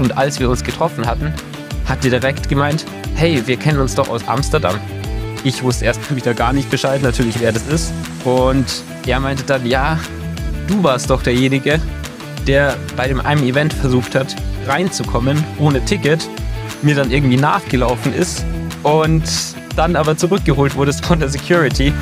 [0.00, 1.32] Und als wir uns getroffen hatten,
[1.86, 4.76] hat die direkt gemeint, hey, wir kennen uns doch aus Amsterdam.
[5.44, 7.92] Ich wusste erst wieder gar nicht Bescheid, natürlich, wer das ist.
[8.24, 8.64] Und
[9.06, 9.98] er meinte dann, ja,
[10.66, 11.78] du warst doch derjenige,
[12.46, 14.34] der bei dem einem Event versucht hat,
[14.66, 16.26] reinzukommen ohne Ticket,
[16.80, 18.44] mir dann irgendwie nachgelaufen ist
[18.82, 19.22] und
[19.76, 21.92] dann aber zurückgeholt wurdest von der Security.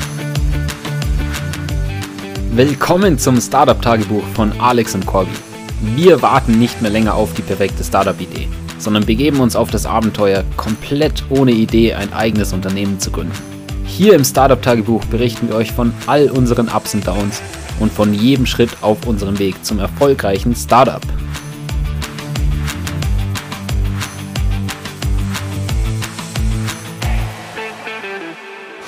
[2.52, 5.47] Willkommen zum Startup-Tagebuch von Alex und Corby.
[5.80, 8.48] Wir warten nicht mehr länger auf die perfekte Startup-Idee,
[8.80, 13.38] sondern begeben uns auf das Abenteuer, komplett ohne Idee ein eigenes Unternehmen zu gründen.
[13.84, 17.40] Hier im Startup-Tagebuch berichten wir euch von all unseren Ups und Downs
[17.78, 21.00] und von jedem Schritt auf unserem Weg zum erfolgreichen Startup.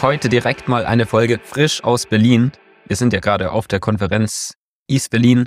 [0.03, 2.51] Heute direkt mal eine Folge frisch aus Berlin.
[2.89, 4.55] Wir sind ja gerade auf der Konferenz
[4.89, 5.47] East Berlin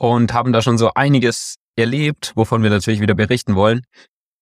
[0.00, 3.82] und haben da schon so einiges erlebt, wovon wir natürlich wieder berichten wollen.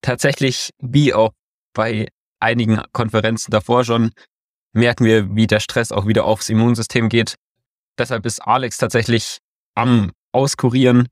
[0.02, 1.32] Tatsächlich, wie auch
[1.74, 2.06] bei
[2.38, 4.12] einigen Konferenzen davor schon,
[4.72, 7.34] merken wir, wie der Stress auch wieder aufs Immunsystem geht.
[7.98, 9.38] Deshalb ist Alex tatsächlich
[9.74, 11.08] am Auskurieren,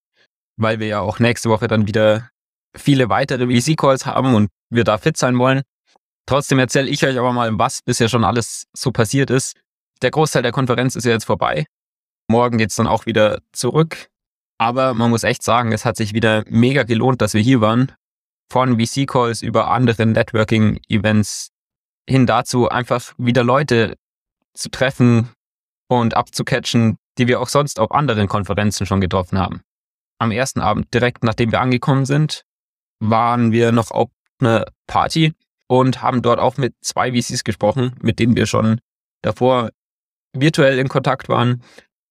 [0.57, 2.31] weil wir ja auch nächste Woche dann wieder
[2.77, 5.63] viele weitere VC-Calls haben und wir da fit sein wollen.
[6.25, 9.57] Trotzdem erzähle ich euch aber mal, was bisher schon alles so passiert ist.
[10.03, 11.67] Der Großteil der Konferenz ist ja jetzt vorbei.
[12.29, 14.09] Morgen geht es dann auch wieder zurück.
[14.59, 17.93] Aber man muss echt sagen, es hat sich wieder mega gelohnt, dass wir hier waren.
[18.51, 21.51] Von VC-Calls über andere Networking-Events
[22.09, 23.97] hin dazu, einfach wieder Leute
[24.55, 25.31] zu treffen
[25.89, 29.63] und abzucatchen, die wir auch sonst auf anderen Konferenzen schon getroffen haben.
[30.19, 32.45] Am ersten Abend, direkt nachdem wir angekommen sind,
[33.01, 34.09] waren wir noch auf
[34.41, 35.35] einer Party
[35.69, 38.81] und haben dort auch mit zwei VCs gesprochen, mit denen wir schon
[39.23, 39.71] davor
[40.33, 41.63] virtuell in Kontakt waren.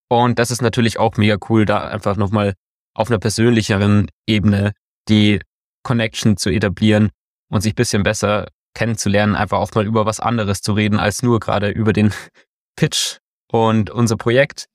[0.08, 2.54] Und das ist natürlich auch mega cool, da einfach nochmal
[2.94, 4.74] auf einer persönlicheren Ebene
[5.10, 5.40] die
[5.84, 7.10] Connection zu etablieren
[7.50, 11.40] und sich bisschen besser kennenzulernen, einfach auch mal über was anderes zu reden, als nur
[11.40, 12.14] gerade über den
[12.76, 13.18] Pitch
[13.52, 14.66] und unser Projekt.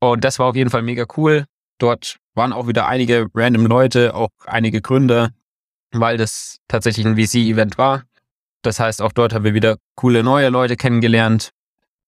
[0.00, 1.44] Und das war auf jeden Fall mega cool.
[1.78, 5.30] Dort waren auch wieder einige random Leute, auch einige Gründer,
[5.92, 8.04] weil das tatsächlich ein VC-Event war.
[8.62, 11.50] Das heißt, auch dort haben wir wieder coole neue Leute kennengelernt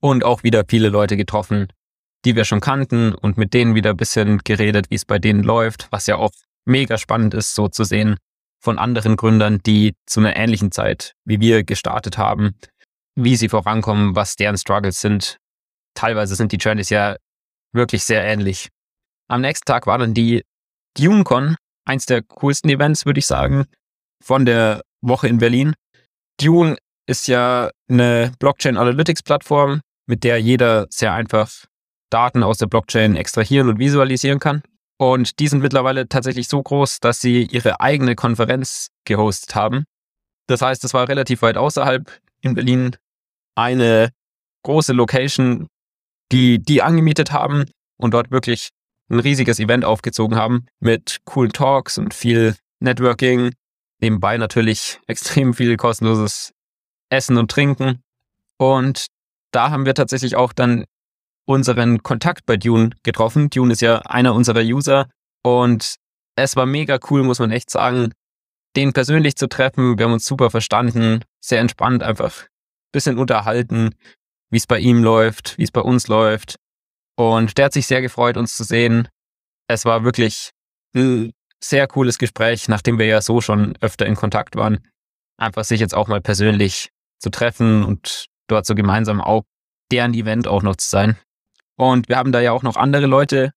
[0.00, 1.68] und auch wieder viele Leute getroffen,
[2.24, 5.42] die wir schon kannten und mit denen wieder ein bisschen geredet, wie es bei denen
[5.42, 6.32] läuft, was ja auch
[6.66, 8.16] mega spannend ist, so zu sehen
[8.62, 12.54] von anderen Gründern, die zu einer ähnlichen Zeit wie wir gestartet haben,
[13.14, 15.38] wie sie vorankommen, was deren Struggles sind.
[15.94, 17.16] Teilweise sind die Journeys ja
[17.72, 18.68] wirklich sehr ähnlich.
[19.28, 20.42] Am nächsten Tag war dann die
[20.98, 23.66] DuneCon, eins der coolsten Events, würde ich sagen,
[24.22, 25.74] von der Woche in Berlin.
[26.40, 26.76] Dune
[27.06, 31.66] ist ja eine Blockchain Analytics Plattform, mit der jeder sehr einfach
[32.10, 34.62] Daten aus der Blockchain extrahieren und visualisieren kann.
[34.98, 39.84] Und die sind mittlerweile tatsächlich so groß, dass sie ihre eigene Konferenz gehostet haben.
[40.46, 42.96] Das heißt, es war relativ weit außerhalb in Berlin
[43.54, 44.10] eine
[44.64, 45.68] große Location,
[46.32, 47.64] die die angemietet haben
[47.96, 48.68] und dort wirklich
[49.08, 53.52] ein riesiges Event aufgezogen haben mit coolen Talks und viel Networking,
[54.00, 56.52] Nebenbei natürlich extrem viel kostenloses
[57.10, 58.02] Essen und Trinken.
[58.56, 59.06] Und
[59.52, 60.84] da haben wir tatsächlich auch dann
[61.50, 63.50] unseren Kontakt bei Dune getroffen.
[63.50, 65.08] Dune ist ja einer unserer User
[65.42, 65.96] und
[66.36, 68.12] es war mega cool, muss man echt sagen,
[68.76, 69.98] den persönlich zu treffen.
[69.98, 73.94] Wir haben uns super verstanden, sehr entspannt, einfach ein bisschen unterhalten,
[74.50, 76.56] wie es bei ihm läuft, wie es bei uns läuft.
[77.16, 79.08] Und der hat sich sehr gefreut, uns zu sehen.
[79.68, 80.50] Es war wirklich
[80.94, 84.78] sehr cooles Gespräch, nachdem wir ja so schon öfter in Kontakt waren.
[85.36, 89.42] Einfach sich jetzt auch mal persönlich zu treffen und dort so gemeinsam auch
[89.90, 91.16] deren Event auch noch zu sein.
[91.80, 93.52] Und wir haben da ja auch noch andere Leute,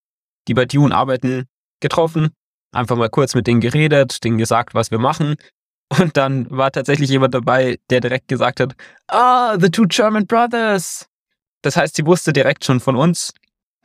[0.47, 1.43] die bei Dune arbeiten,
[1.81, 2.29] getroffen.
[2.71, 5.35] Einfach mal kurz mit denen geredet, denen gesagt, was wir machen.
[5.99, 8.75] Und dann war tatsächlich jemand dabei, der direkt gesagt hat,
[9.09, 11.05] ah, the two German brothers.
[11.63, 13.33] Das heißt, sie wusste direkt schon von uns,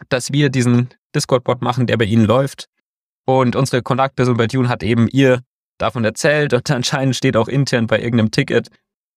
[0.09, 2.69] dass wir diesen Discord-Bot machen, der bei ihnen läuft.
[3.27, 5.43] Und unsere Kontaktperson bei Dune hat eben ihr
[5.79, 8.69] davon erzählt und anscheinend steht auch intern bei irgendeinem Ticket,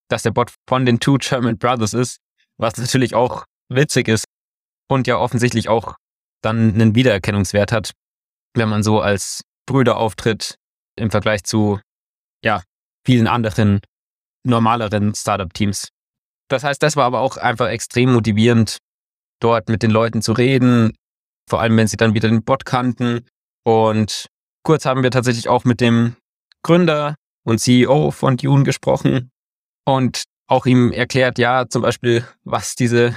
[0.07, 2.17] dass der Bot von den Two German Brothers ist,
[2.57, 4.25] was natürlich auch witzig ist
[4.91, 5.95] und ja offensichtlich auch
[6.43, 7.93] dann einen Wiedererkennungswert hat,
[8.55, 10.55] wenn man so als Brüder auftritt
[10.97, 11.79] im Vergleich zu,
[12.43, 12.61] ja,
[13.05, 13.79] vielen anderen
[14.45, 15.89] normaleren Startup-Teams.
[16.49, 18.79] Das heißt, das war aber auch einfach extrem motivierend,
[19.39, 20.93] dort mit den Leuten zu reden,
[21.49, 23.25] vor allem wenn sie dann wieder den Bot kannten
[23.63, 24.27] und
[24.63, 26.17] kurz haben wir tatsächlich auch mit dem
[26.63, 29.31] Gründer und CEO von Dune gesprochen
[29.85, 33.15] und auch ihm erklärt, ja, zum Beispiel, was diese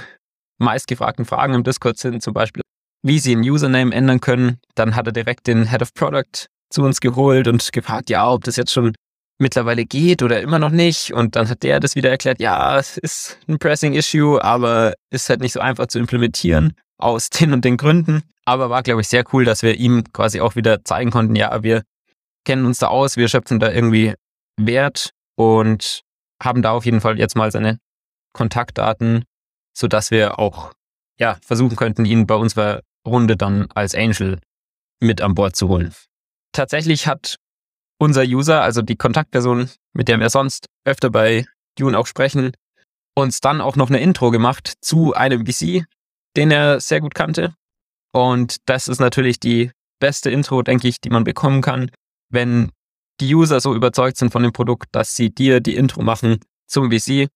[0.57, 2.61] meistgefragten Fragen im Discord sind, zum Beispiel,
[3.03, 4.59] wie sie ein Username ändern können.
[4.75, 8.43] Dann hat er direkt den Head of Product zu uns geholt und gefragt, ja, ob
[8.43, 8.93] das jetzt schon
[9.39, 11.13] mittlerweile geht oder immer noch nicht.
[11.13, 15.29] Und dann hat der das wieder erklärt, ja, es ist ein Pressing Issue, aber ist
[15.29, 18.23] halt nicht so einfach zu implementieren aus den und den Gründen.
[18.45, 21.63] Aber war, glaube ich, sehr cool, dass wir ihm quasi auch wieder zeigen konnten, ja,
[21.63, 21.83] wir
[22.45, 24.13] kennen uns da aus, wir schöpfen da irgendwie
[24.57, 26.01] Wert und
[26.41, 27.79] haben da auf jeden Fall jetzt mal seine
[28.33, 29.25] Kontaktdaten,
[29.75, 30.73] sodass wir auch
[31.19, 34.39] ja, versuchen könnten, ihn bei unserer Runde dann als Angel
[34.99, 35.93] mit an Bord zu holen.
[36.51, 37.37] Tatsächlich hat
[37.99, 41.45] unser User, also die Kontaktperson, mit der wir sonst öfter bei
[41.77, 42.51] Dune auch sprechen,
[43.15, 45.85] uns dann auch noch eine Intro gemacht zu einem VC,
[46.35, 47.53] den er sehr gut kannte.
[48.13, 51.91] Und das ist natürlich die beste Intro, denke ich, die man bekommen kann,
[52.29, 52.71] wenn
[53.21, 56.91] die User so überzeugt sind von dem Produkt, dass sie dir die Intro machen zum
[56.91, 57.29] VC.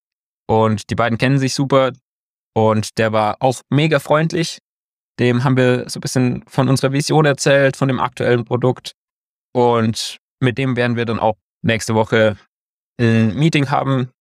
[0.48, 1.94] Und die beiden kennen sich super.
[2.56, 4.60] Und der war auch mega freundlich.
[5.20, 8.94] Dem haben wir so ein bisschen von unserer Vision erzählt, von dem aktuellen Produkt.
[9.54, 12.38] Und mit dem werden wir dann auch nächste Woche
[13.00, 14.12] ein Meeting haben,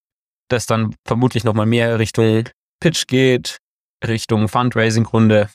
[0.48, 2.48] das dann vermutlich nochmal mehr Richtung
[2.80, 3.58] Pitch geht,
[4.06, 5.50] Richtung Fundraising-Runde.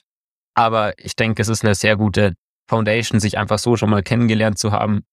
[0.55, 2.33] Aber ich denke, es ist eine sehr gute
[2.69, 5.03] Foundation, sich einfach so schon mal kennengelernt zu haben.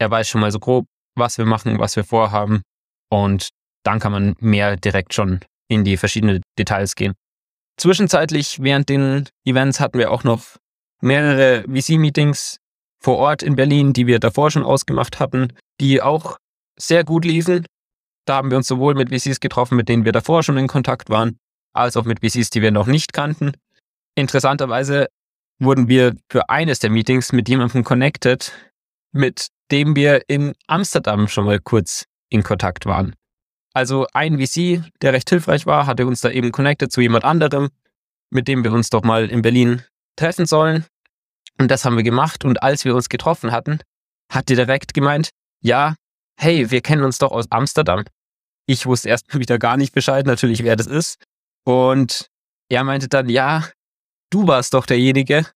[0.00, 2.62] Er weiß schon mal so grob, was wir machen, was wir vorhaben.
[3.10, 3.50] Und
[3.84, 7.14] dann kann man mehr direkt schon in die verschiedenen Details gehen.
[7.76, 10.42] Zwischenzeitlich während den Events hatten wir auch noch
[11.00, 12.58] mehrere VC-Meetings
[13.00, 16.38] vor Ort in Berlin, die wir davor schon ausgemacht hatten, die auch
[16.76, 17.64] sehr gut liefen.
[18.26, 21.08] Da haben wir uns sowohl mit VCs getroffen, mit denen wir davor schon in Kontakt
[21.08, 21.38] waren,
[21.72, 23.52] als auch mit VCs, die wir noch nicht kannten.
[24.16, 25.06] Interessanterweise
[25.60, 28.52] wurden wir für eines der Meetings mit jemandem connected,
[29.12, 33.14] mit dem wir in Amsterdam schon mal kurz in Kontakt waren.
[33.78, 37.68] Also ein VC, der recht hilfreich war, hatte uns da eben connected zu jemand anderem,
[38.28, 39.84] mit dem wir uns doch mal in Berlin
[40.16, 40.84] treffen sollen.
[41.60, 42.44] Und das haben wir gemacht.
[42.44, 43.78] Und als wir uns getroffen hatten,
[44.32, 45.30] hat die direkt gemeint,
[45.62, 45.94] ja,
[46.40, 48.02] hey, wir kennen uns doch aus Amsterdam.
[48.66, 51.22] Ich wusste erst wieder gar nicht Bescheid, natürlich, wer das ist.
[51.64, 52.26] Und
[52.68, 53.64] er meinte dann, ja,
[54.30, 55.46] du warst doch derjenige,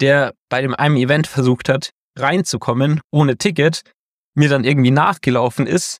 [0.00, 3.82] der bei dem einem Event versucht hat, reinzukommen, ohne Ticket,
[4.34, 5.98] mir dann irgendwie nachgelaufen ist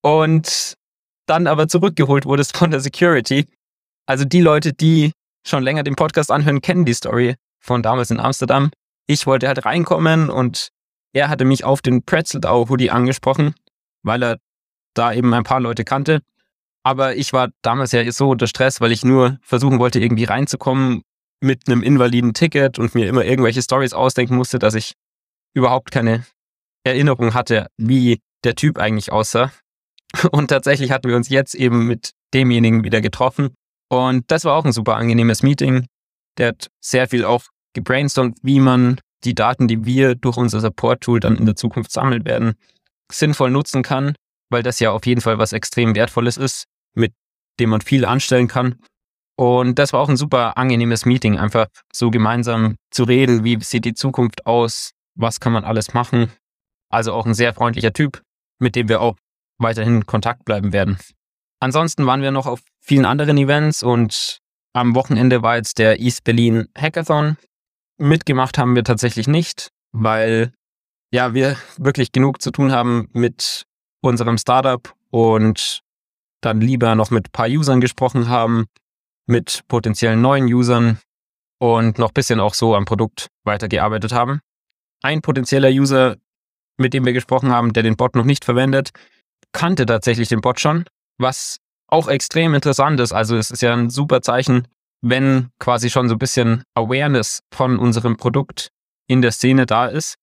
[0.00, 0.78] und
[1.26, 3.46] dann aber zurückgeholt wurdest von der Security.
[4.06, 5.12] Also die Leute, die
[5.46, 8.70] schon länger den Podcast anhören, kennen die Story von damals in Amsterdam.
[9.06, 10.68] Ich wollte halt reinkommen und
[11.12, 13.54] er hatte mich auf den Pretzeldau Hoodie angesprochen,
[14.02, 14.38] weil er
[14.94, 16.20] da eben ein paar Leute kannte.
[16.84, 21.02] Aber ich war damals ja so unter Stress, weil ich nur versuchen wollte, irgendwie reinzukommen
[21.40, 24.94] mit einem invaliden Ticket und mir immer irgendwelche Stories ausdenken musste, dass ich
[25.54, 26.24] überhaupt keine
[26.84, 29.52] Erinnerung hatte, wie der Typ eigentlich aussah.
[30.30, 33.54] Und tatsächlich hatten wir uns jetzt eben mit demjenigen wieder getroffen.
[33.88, 35.86] Und das war auch ein super angenehmes Meeting.
[36.38, 37.44] Der hat sehr viel auch
[37.74, 42.24] gebrainstormt, wie man die Daten, die wir durch unser Support-Tool dann in der Zukunft sammeln
[42.24, 42.54] werden,
[43.10, 44.14] sinnvoll nutzen kann,
[44.50, 46.64] weil das ja auf jeden Fall was extrem Wertvolles ist,
[46.94, 47.12] mit
[47.60, 48.76] dem man viel anstellen kann.
[49.36, 53.84] Und das war auch ein super angenehmes Meeting, einfach so gemeinsam zu reden, wie sieht
[53.84, 56.30] die Zukunft aus, was kann man alles machen.
[56.90, 58.22] Also auch ein sehr freundlicher Typ,
[58.58, 59.16] mit dem wir auch
[59.62, 60.98] weiterhin in Kontakt bleiben werden.
[61.60, 64.38] Ansonsten waren wir noch auf vielen anderen Events und
[64.72, 67.36] am Wochenende war jetzt der East Berlin Hackathon.
[67.98, 70.52] Mitgemacht haben wir tatsächlich nicht, weil
[71.12, 73.64] ja, wir wirklich genug zu tun haben mit
[74.00, 75.82] unserem Startup und
[76.40, 78.66] dann lieber noch mit ein paar Usern gesprochen haben,
[79.26, 80.98] mit potenziellen neuen Usern
[81.58, 84.40] und noch ein bisschen auch so am Produkt weitergearbeitet haben.
[85.02, 86.16] Ein potenzieller User,
[86.76, 88.90] mit dem wir gesprochen haben, der den Bot noch nicht verwendet,
[89.52, 90.84] kannte tatsächlich den Bot schon,
[91.18, 93.12] was auch extrem interessant ist.
[93.12, 94.68] Also es ist ja ein super Zeichen,
[95.02, 98.70] wenn quasi schon so ein bisschen Awareness von unserem Produkt
[99.08, 100.16] in der Szene da ist.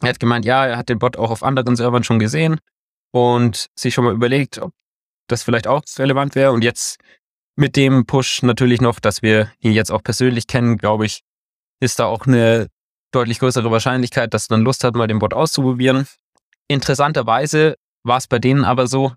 [0.00, 2.58] Er hat gemeint, ja, er hat den Bot auch auf anderen Servern schon gesehen
[3.12, 4.72] und sich schon mal überlegt, ob
[5.28, 6.52] das vielleicht auch relevant wäre.
[6.52, 6.98] Und jetzt
[7.56, 11.22] mit dem Push natürlich noch, dass wir ihn jetzt auch persönlich kennen, glaube ich,
[11.80, 12.68] ist da auch eine
[13.12, 16.06] deutlich größere Wahrscheinlichkeit, dass dann Lust hat, mal den Bot auszuprobieren.
[16.68, 19.12] Interessanterweise war es bei denen aber so,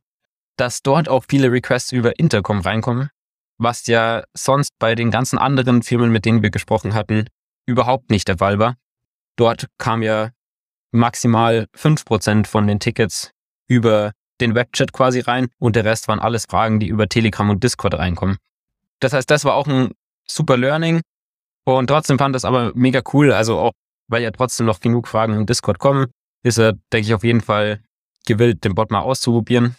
[0.56, 3.10] dass dort auch viele Requests über Intercom reinkommen,
[3.58, 7.27] was ja sonst bei den ganzen anderen Firmen, mit denen wir gesprochen hatten,
[7.65, 8.75] überhaupt nicht der Fall war.
[9.36, 10.32] Dort kam ja
[10.91, 13.32] maximal 5% von den Tickets
[13.67, 17.63] über den Webchat quasi rein und der Rest waren alles Fragen, die über Telegram und
[17.63, 18.38] Discord reinkommen.
[19.00, 19.91] Das heißt, das war auch ein
[20.25, 21.01] super Learning
[21.65, 23.74] und trotzdem fand das aber mega cool, also auch
[24.08, 26.08] weil ja trotzdem noch genug Fragen im Discord kommen,
[26.44, 27.82] ist er, denke ich, auf jeden Fall
[28.27, 29.75] gewillt, den Bot mal auszuprobieren.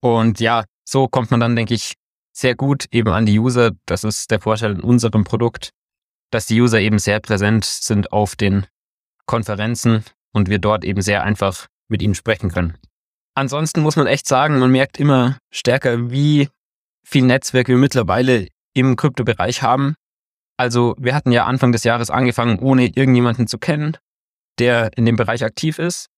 [0.00, 1.94] Und ja, so kommt man dann, denke ich,
[2.36, 3.70] sehr gut eben an die User.
[3.86, 5.70] Das ist der Vorteil in unserem Produkt,
[6.30, 8.66] dass die User eben sehr präsent sind auf den
[9.26, 12.76] Konferenzen und wir dort eben sehr einfach mit ihnen sprechen können.
[13.34, 16.48] Ansonsten muss man echt sagen, man merkt immer stärker, wie
[17.04, 19.94] viel Netzwerk wir mittlerweile im Kryptobereich haben.
[20.56, 23.96] Also wir hatten ja Anfang des Jahres angefangen, ohne irgendjemanden zu kennen,
[24.58, 26.08] der in dem Bereich aktiv ist.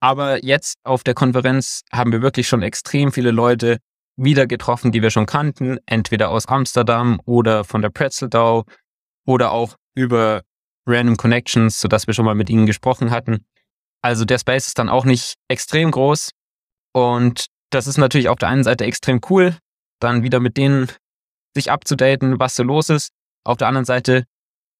[0.00, 3.78] Aber jetzt auf der Konferenz haben wir wirklich schon extrem viele Leute
[4.16, 8.64] wieder getroffen, die wir schon kannten, entweder aus Amsterdam oder von der Pretzeldau
[9.26, 10.42] oder auch über
[10.86, 13.44] Random Connections, sodass wir schon mal mit ihnen gesprochen hatten.
[14.02, 16.30] Also der Space ist dann auch nicht extrem groß
[16.92, 19.56] und das ist natürlich auf der einen Seite extrem cool,
[20.00, 20.90] dann wieder mit denen
[21.54, 23.10] sich abzudaten, was so los ist.
[23.44, 24.24] Auf der anderen Seite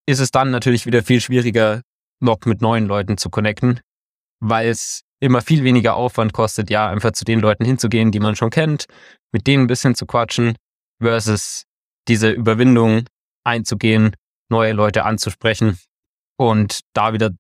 [0.07, 1.83] ist es dann natürlich wieder viel schwieriger,
[2.21, 3.81] noch mit neuen Leuten zu connecten,
[4.41, 8.37] weil es immer viel weniger Aufwand kostet, ja, einfach zu den Leuten hinzugehen, die man
[8.37, 8.87] schon kennt,
[9.33, 10.57] mit denen ein bisschen zu quatschen,
[11.01, 11.65] versus
[12.09, 13.05] diese Überwindung
[13.45, 14.15] einzugehen,
[14.51, 15.79] neue Leute anzusprechen
[16.37, 17.31] und da wieder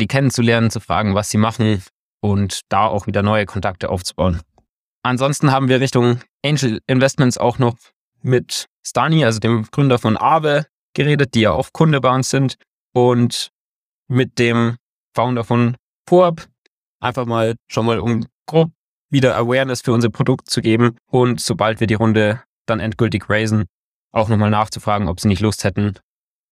[0.00, 1.82] die kennenzulernen, zu fragen, was sie machen
[2.20, 4.40] und da auch wieder neue Kontakte aufzubauen.
[5.02, 7.76] Ansonsten haben wir Richtung Angel Investments auch noch
[8.22, 12.56] mit Stani, also dem Gründer von Aave, geredet, die ja auch Kunde bei uns sind
[12.92, 13.50] und
[14.08, 14.76] mit dem
[15.14, 16.46] Founder von Poab.
[17.00, 18.70] Einfach mal schon mal um grob
[19.10, 23.64] wieder Awareness für unser Produkt zu geben und sobald wir die Runde dann endgültig raisen,
[24.12, 25.94] auch nochmal nachzufragen, ob sie nicht Lust hätten,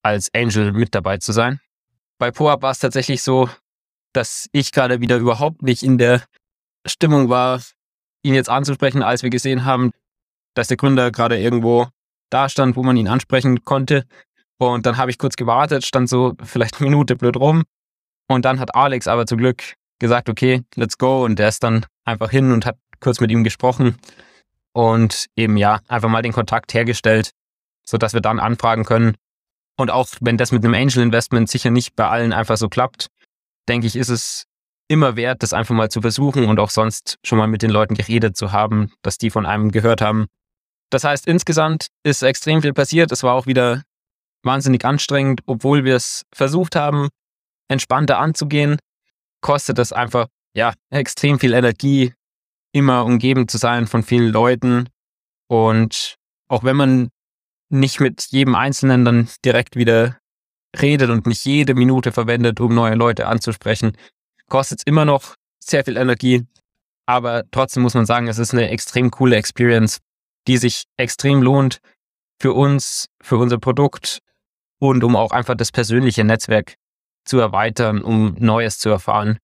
[0.03, 1.61] als Angel mit dabei zu sein.
[2.19, 3.51] Bei Poab war es tatsächlich so,
[4.13, 6.23] dass ich gerade wieder überhaupt nicht in der
[6.87, 7.61] Stimmung war,
[8.23, 9.91] ihn jetzt anzusprechen, als wir gesehen haben,
[10.55, 11.89] dass der Gründer gerade irgendwo
[12.31, 14.07] da stand, wo man ihn ansprechen konnte.
[14.59, 17.65] Und dann habe ich kurz gewartet, stand so vielleicht eine Minute blöd rum.
[18.29, 21.25] Und dann hat Alex aber zum Glück gesagt, okay, let's go.
[21.25, 23.97] Und der ist dann einfach hin und hat kurz mit ihm gesprochen
[24.73, 27.31] und eben ja, einfach mal den Kontakt hergestellt,
[27.85, 29.15] sodass wir dann anfragen können.
[29.79, 33.09] Und auch wenn das mit einem Angel Investment sicher nicht bei allen einfach so klappt,
[33.69, 34.45] denke ich, ist es
[34.89, 37.95] immer wert, das einfach mal zu versuchen und auch sonst schon mal mit den Leuten
[37.95, 40.27] geredet zu haben, dass die von einem gehört haben.
[40.91, 43.11] Das heißt, insgesamt ist extrem viel passiert.
[43.11, 43.83] Es war auch wieder
[44.43, 47.09] wahnsinnig anstrengend, obwohl wir es versucht haben,
[47.69, 48.79] entspannter anzugehen,
[49.41, 52.15] kostet es einfach ja extrem viel Energie,
[52.73, 54.89] immer umgeben zu sein von vielen Leuten
[55.49, 56.17] und
[56.49, 57.11] auch wenn man
[57.69, 60.19] nicht mit jedem Einzelnen dann direkt wieder
[60.81, 63.97] redet und nicht jede Minute verwendet, um neue Leute anzusprechen,
[64.49, 66.47] kostet es immer noch sehr viel Energie.
[67.07, 69.99] Aber trotzdem muss man sagen, es ist eine extrem coole Experience,
[70.47, 71.81] die sich extrem lohnt
[72.41, 74.21] für uns, für unser Produkt
[74.79, 76.75] und um auch einfach das persönliche Netzwerk
[77.27, 79.39] zu erweitern, um Neues zu erfahren.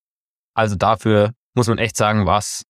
[0.54, 2.64] Also dafür muss man echt sagen, war es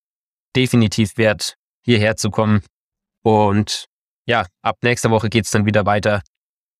[0.57, 1.54] definitiv wert,
[1.85, 2.62] hierher zu kommen.
[3.23, 3.87] Und
[4.26, 6.23] ja, ab nächster Woche geht es dann wieder weiter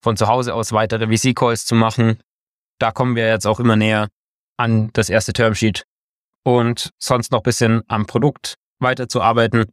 [0.03, 2.21] von zu Hause aus weitere VC-Calls zu machen.
[2.79, 4.09] Da kommen wir jetzt auch immer näher
[4.57, 5.85] an das erste Termsheet
[6.45, 9.67] und sonst noch ein bisschen am Produkt weiterzuarbeiten.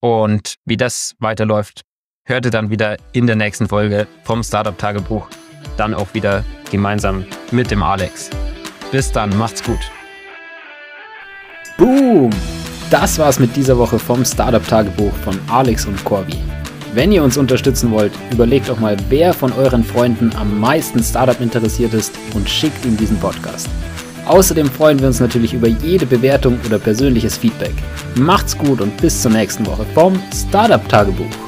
[0.00, 1.82] Und wie das weiterläuft,
[2.26, 5.28] hört ihr dann wieder in der nächsten Folge vom Startup-Tagebuch.
[5.76, 8.30] Dann auch wieder gemeinsam mit dem Alex.
[8.90, 9.80] Bis dann, macht's gut.
[11.76, 12.30] Boom!
[12.90, 16.36] Das war's mit dieser Woche vom Startup-Tagebuch von Alex und Corby.
[16.92, 21.40] Wenn ihr uns unterstützen wollt, überlegt doch mal, wer von euren Freunden am meisten Startup
[21.40, 23.68] interessiert ist und schickt ihm diesen Podcast.
[24.26, 27.74] Außerdem freuen wir uns natürlich über jede Bewertung oder persönliches Feedback.
[28.14, 31.43] Macht's gut und bis zur nächsten Woche vom Startup Tagebuch.